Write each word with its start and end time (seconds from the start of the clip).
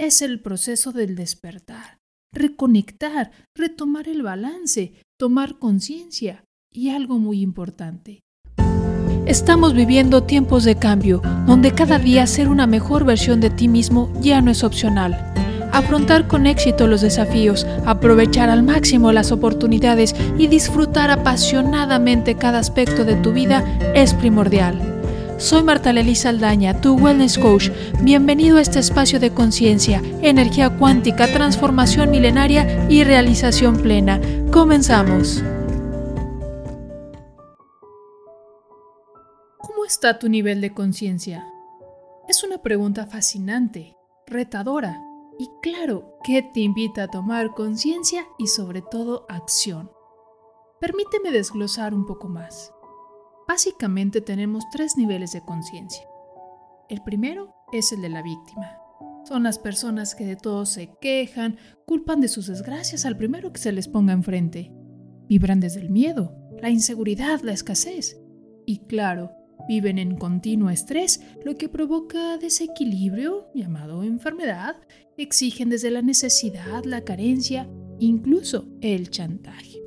es 0.00 0.22
el 0.22 0.40
proceso 0.40 0.92
del 0.92 1.14
despertar, 1.14 1.98
reconectar, 2.32 3.32
retomar 3.54 4.08
el 4.08 4.22
balance, 4.22 4.94
tomar 5.18 5.58
conciencia 5.58 6.44
y 6.72 6.88
algo 6.88 7.18
muy 7.18 7.42
importante. 7.42 8.20
Estamos 9.26 9.74
viviendo 9.74 10.22
tiempos 10.22 10.64
de 10.64 10.76
cambio, 10.76 11.20
donde 11.46 11.72
cada 11.72 11.98
día 11.98 12.26
ser 12.26 12.48
una 12.48 12.66
mejor 12.66 13.04
versión 13.04 13.40
de 13.40 13.50
ti 13.50 13.68
mismo 13.68 14.10
ya 14.22 14.40
no 14.40 14.50
es 14.50 14.64
opcional. 14.64 15.34
Afrontar 15.70 16.26
con 16.26 16.46
éxito 16.46 16.86
los 16.86 17.02
desafíos, 17.02 17.66
aprovechar 17.84 18.48
al 18.48 18.62
máximo 18.62 19.12
las 19.12 19.30
oportunidades 19.30 20.14
y 20.38 20.46
disfrutar 20.46 21.10
apasionadamente 21.10 22.36
cada 22.36 22.58
aspecto 22.58 23.04
de 23.04 23.16
tu 23.16 23.32
vida 23.32 23.62
es 23.94 24.14
primordial. 24.14 24.99
Soy 25.40 25.62
Marta 25.62 25.90
Lelisa 25.94 26.28
Aldaña, 26.28 26.82
tu 26.82 26.96
Wellness 26.96 27.38
Coach. 27.38 27.70
Bienvenido 28.02 28.58
a 28.58 28.60
este 28.60 28.78
espacio 28.78 29.18
de 29.18 29.32
conciencia, 29.32 30.02
energía 30.20 30.68
cuántica, 30.76 31.32
transformación 31.32 32.10
milenaria 32.10 32.86
y 32.90 33.04
realización 33.04 33.78
plena. 33.78 34.20
Comenzamos. 34.52 35.42
¿Cómo 39.56 39.86
está 39.86 40.18
tu 40.18 40.28
nivel 40.28 40.60
de 40.60 40.74
conciencia? 40.74 41.46
Es 42.28 42.44
una 42.44 42.58
pregunta 42.58 43.06
fascinante, 43.06 43.96
retadora 44.26 45.00
y 45.38 45.48
claro 45.62 46.18
que 46.22 46.42
te 46.42 46.60
invita 46.60 47.04
a 47.04 47.08
tomar 47.08 47.54
conciencia 47.54 48.26
y 48.36 48.48
sobre 48.48 48.82
todo 48.82 49.24
acción. 49.30 49.90
Permíteme 50.80 51.30
desglosar 51.30 51.94
un 51.94 52.04
poco 52.04 52.28
más. 52.28 52.74
Básicamente 53.50 54.20
tenemos 54.20 54.62
tres 54.70 54.96
niveles 54.96 55.32
de 55.32 55.40
conciencia. 55.40 56.04
El 56.88 57.02
primero 57.02 57.52
es 57.72 57.90
el 57.90 58.00
de 58.00 58.08
la 58.08 58.22
víctima. 58.22 58.78
Son 59.24 59.42
las 59.42 59.58
personas 59.58 60.14
que 60.14 60.24
de 60.24 60.36
todo 60.36 60.64
se 60.66 60.92
quejan, 61.00 61.56
culpan 61.84 62.20
de 62.20 62.28
sus 62.28 62.46
desgracias 62.46 63.04
al 63.04 63.16
primero 63.16 63.52
que 63.52 63.58
se 63.60 63.72
les 63.72 63.88
ponga 63.88 64.12
enfrente. 64.12 64.70
Vibran 65.26 65.58
desde 65.58 65.80
el 65.80 65.90
miedo, 65.90 66.32
la 66.62 66.70
inseguridad, 66.70 67.40
la 67.40 67.50
escasez. 67.50 68.20
Y 68.66 68.86
claro, 68.86 69.32
viven 69.66 69.98
en 69.98 70.16
continuo 70.16 70.70
estrés, 70.70 71.20
lo 71.44 71.56
que 71.56 71.68
provoca 71.68 72.38
desequilibrio, 72.38 73.48
llamado 73.52 74.04
enfermedad, 74.04 74.76
exigen 75.16 75.70
desde 75.70 75.90
la 75.90 76.02
necesidad, 76.02 76.84
la 76.84 77.00
carencia, 77.02 77.68
incluso 77.98 78.68
el 78.80 79.10
chantaje. 79.10 79.80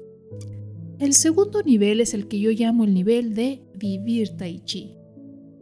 El 1.00 1.14
segundo 1.14 1.62
nivel 1.64 2.00
es 2.02 2.14
el 2.14 2.28
que 2.28 2.40
yo 2.40 2.52
llamo 2.52 2.84
el 2.84 2.94
nivel 2.94 3.34
de 3.34 3.62
vivir 3.76 4.36
tai 4.38 4.64
chi. 4.64 4.96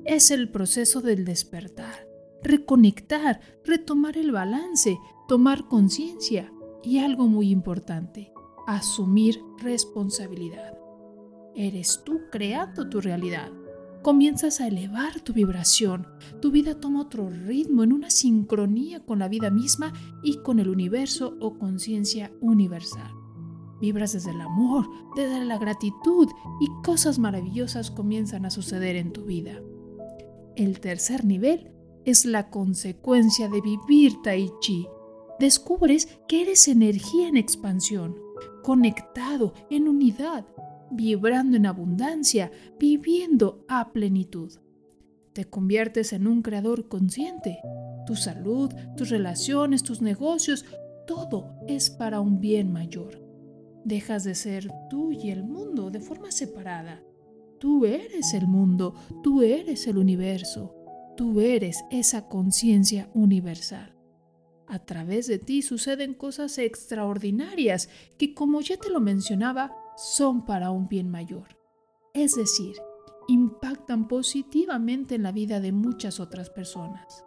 Es 0.06 0.32
el 0.32 0.50
proceso 0.50 1.02
del 1.02 1.26
despertar, 1.26 2.08
reconectar, 2.44 3.40
retomar 3.64 4.18
el 4.18 4.32
balance, 4.32 4.98
tomar 5.28 5.68
conciencia 5.68 6.52
y 6.84 7.00
algo 7.00 7.28
muy 7.28 7.50
importante, 7.52 8.32
asumir 8.68 9.40
responsabilidad. 9.62 10.78
Eres 11.56 12.02
tú 12.04 12.22
creando 12.32 12.90
tu 12.90 13.02
realidad. 13.02 13.52
Comienzas 14.02 14.62
a 14.62 14.68
elevar 14.68 15.20
tu 15.22 15.34
vibración, 15.34 16.08
tu 16.42 16.50
vida 16.50 16.80
toma 16.80 17.02
otro 17.02 17.30
ritmo 17.30 17.84
en 17.84 17.94
una 17.94 18.10
sincronía 18.10 19.02
con 19.06 19.20
la 19.20 19.28
vida 19.28 19.52
misma 19.52 19.94
y 20.24 20.38
con 20.38 20.60
el 20.60 20.70
universo 20.70 21.38
o 21.40 21.60
conciencia 21.60 22.32
universal. 22.42 23.21
Vibras 23.82 24.14
desde 24.14 24.32
el 24.32 24.42
amor, 24.42 24.88
desde 25.16 25.44
la 25.44 25.58
gratitud 25.58 26.30
y 26.60 26.68
cosas 26.84 27.18
maravillosas 27.18 27.90
comienzan 27.90 28.46
a 28.46 28.52
suceder 28.52 28.96
en 28.96 29.12
tu 29.12 29.26
vida. 29.26 29.60
El 30.56 30.80
tercer 30.80 31.26
nivel 31.26 31.72
es 32.06 32.26
la 32.26 32.50
consecuencia 32.50 33.50
de 33.50 33.62
vivir 33.62 34.22
Tai 34.24 34.52
Chi. 34.60 34.88
Descubres 35.40 36.20
que 36.28 36.44
eres 36.44 36.68
energía 36.68 37.28
en 37.28 37.38
expansión, 37.38 38.16
conectado, 38.64 39.54
en 39.72 39.88
unidad, 39.88 40.46
vibrando 40.92 41.58
en 41.58 41.66
abundancia, 41.66 42.52
viviendo 42.80 43.66
a 43.68 43.92
plenitud. 43.92 44.52
Te 45.34 45.46
conviertes 45.46 46.14
en 46.14 46.28
un 46.28 46.42
creador 46.42 46.88
consciente. 46.88 47.60
Tu 48.06 48.16
salud, 48.16 48.72
tus 48.98 49.10
relaciones, 49.10 49.82
tus 49.82 50.02
negocios, 50.02 50.66
todo 51.08 51.56
es 51.68 51.90
para 51.90 52.20
un 52.20 52.40
bien 52.40 52.72
mayor. 52.72 53.21
Dejas 53.84 54.24
de 54.24 54.36
ser 54.36 54.72
tú 54.90 55.12
y 55.12 55.32
el 55.32 55.44
mundo 55.44 55.90
de 55.90 56.00
forma 56.00 56.32
separada. 56.32 57.04
Tú 57.60 57.86
eres 57.86 58.34
el 58.34 58.48
mundo, 58.48 58.96
tú 59.24 59.42
eres 59.42 59.88
el 59.88 59.98
universo, 59.98 60.76
tú 61.16 61.42
eres 61.42 61.84
esa 61.92 62.28
conciencia 62.28 63.10
universal. 63.14 63.96
A 64.68 64.80
través 64.80 65.28
de 65.28 65.38
ti 65.38 65.62
suceden 65.62 66.14
cosas 66.14 66.58
extraordinarias 66.58 67.90
que, 68.18 68.34
como 68.34 68.62
ya 68.62 68.78
te 68.78 68.90
lo 68.90 69.02
mencionaba, 69.02 69.76
son 69.98 70.46
para 70.46 70.72
un 70.72 70.88
bien 70.88 71.10
mayor. 71.10 71.60
Es 72.14 72.36
decir, 72.36 72.76
impactan 73.28 74.08
positivamente 74.08 75.16
en 75.16 75.24
la 75.24 75.32
vida 75.32 75.60
de 75.60 75.72
muchas 75.72 76.20
otras 76.20 76.50
personas. 76.50 77.26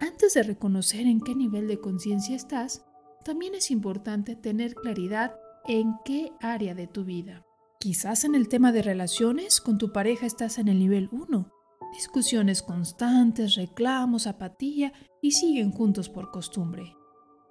Antes 0.00 0.34
de 0.34 0.42
reconocer 0.42 1.06
en 1.06 1.20
qué 1.20 1.34
nivel 1.34 1.68
de 1.68 1.80
conciencia 1.80 2.36
estás, 2.36 2.84
también 3.24 3.54
es 3.54 3.70
importante 3.70 4.36
tener 4.36 4.74
claridad 4.74 5.34
en 5.66 5.94
qué 6.04 6.32
área 6.40 6.74
de 6.74 6.86
tu 6.86 7.04
vida. 7.04 7.46
Quizás 7.80 8.24
en 8.24 8.34
el 8.34 8.48
tema 8.48 8.72
de 8.72 8.82
relaciones 8.82 9.60
con 9.60 9.78
tu 9.78 9.92
pareja 9.92 10.26
estás 10.26 10.58
en 10.58 10.68
el 10.68 10.78
nivel 10.78 11.08
1. 11.12 11.50
Discusiones 11.92 12.62
constantes, 12.62 13.54
reclamos, 13.54 14.26
apatía 14.26 14.92
y 15.22 15.32
siguen 15.32 15.70
juntos 15.70 16.08
por 16.08 16.30
costumbre. 16.30 16.94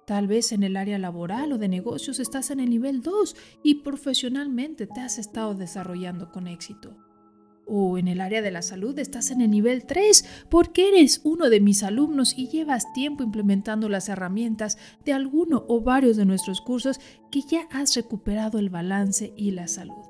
Tal 0.06 0.26
vez 0.26 0.52
en 0.52 0.62
el 0.62 0.76
área 0.76 0.98
laboral 0.98 1.52
o 1.52 1.58
de 1.58 1.68
negocios 1.68 2.20
estás 2.20 2.50
en 2.50 2.60
el 2.60 2.68
nivel 2.68 3.00
2 3.00 3.36
y 3.62 3.76
profesionalmente 3.76 4.86
te 4.86 5.00
has 5.00 5.18
estado 5.18 5.54
desarrollando 5.54 6.30
con 6.30 6.46
éxito. 6.46 6.96
O 7.66 7.96
en 7.98 8.08
el 8.08 8.20
área 8.20 8.42
de 8.42 8.50
la 8.50 8.62
salud 8.62 8.98
estás 8.98 9.30
en 9.30 9.40
el 9.40 9.50
nivel 9.50 9.86
3 9.86 10.46
porque 10.50 10.88
eres 10.88 11.20
uno 11.24 11.48
de 11.48 11.60
mis 11.60 11.82
alumnos 11.82 12.36
y 12.36 12.48
llevas 12.48 12.92
tiempo 12.92 13.22
implementando 13.22 13.88
las 13.88 14.08
herramientas 14.08 14.78
de 15.04 15.12
alguno 15.12 15.64
o 15.68 15.80
varios 15.80 16.16
de 16.16 16.26
nuestros 16.26 16.60
cursos 16.60 17.00
que 17.30 17.40
ya 17.42 17.66
has 17.70 17.94
recuperado 17.96 18.58
el 18.58 18.70
balance 18.70 19.32
y 19.36 19.52
la 19.52 19.66
salud. 19.68 20.04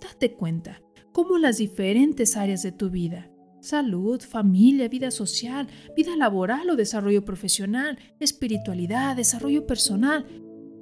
Date 0.00 0.34
cuenta 0.34 0.82
cómo 1.12 1.38
las 1.38 1.58
diferentes 1.58 2.36
áreas 2.36 2.62
de 2.62 2.72
tu 2.72 2.90
vida, 2.90 3.30
salud, 3.60 4.20
familia, 4.20 4.88
vida 4.88 5.10
social, 5.10 5.68
vida 5.96 6.16
laboral 6.16 6.70
o 6.70 6.76
desarrollo 6.76 7.24
profesional, 7.24 7.98
espiritualidad, 8.20 9.16
desarrollo 9.16 9.66
personal, 9.66 10.26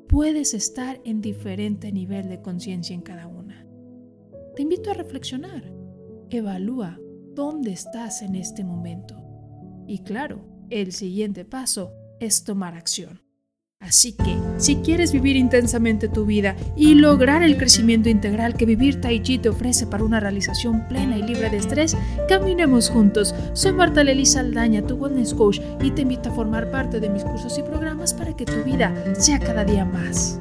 puedes 0.09 0.55
estar 0.55 1.01
en 1.05 1.21
diferente 1.21 1.91
nivel 1.93 2.29
de 2.29 2.41
conciencia 2.41 2.95
en 2.95 3.03
cada 3.03 3.27
una. 3.27 3.34
Te 4.55 4.63
invito 4.63 4.93
a 4.93 4.95
reflexionar. 4.95 5.65
Evalúa 6.31 7.01
dónde 7.35 7.73
estás 7.73 8.23
en 8.23 8.37
este 8.37 8.63
momento. 8.63 9.17
Y 9.89 10.05
claro, 10.05 10.47
el 10.71 10.93
siguiente 10.93 11.45
paso 11.45 11.93
es 12.21 12.45
tomar 12.45 12.75
acción. 12.75 13.21
Así 13.81 14.13
que, 14.13 14.39
si 14.57 14.77
quieres 14.77 15.13
vivir 15.13 15.35
intensamente 15.35 16.09
tu 16.09 16.25
vida 16.25 16.55
y 16.77 16.95
lograr 16.95 17.43
el 17.43 17.59
crecimiento 17.59 18.09
integral 18.09 18.57
que 18.57 18.65
vivir 18.65 19.01
Tai 19.01 19.21
Chi 19.23 19.39
te 19.39 19.49
ofrece 19.49 19.89
para 19.89 20.05
una 20.05 20.21
realización 20.21 20.87
plena 20.89 21.19
y 21.19 21.23
libre 21.23 21.51
de 21.51 21.57
estrés, 21.57 21.97
caminemos 22.29 22.89
juntos. 22.89 23.35
Soy 23.55 23.73
Marta 23.73 24.05
Lelisa 24.05 24.39
Aldaña, 24.39 24.87
tu 24.87 24.95
Wellness 24.95 25.35
Coach, 25.35 25.61
y 25.83 25.91
te 25.91 26.03
invito 26.03 26.31
a 26.31 26.33
formar 26.33 26.71
parte 26.71 27.01
de 27.01 27.11
mis 27.11 27.25
cursos 27.25 27.59
y 27.59 27.63
programas 27.63 28.15
para 28.15 28.35
que 28.37 28.47
tu 28.47 28.63
vida 28.63 28.95
sea 29.19 29.41
cada 29.41 29.65
día 29.65 29.85
más 29.85 30.39